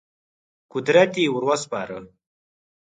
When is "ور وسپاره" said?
1.33-1.97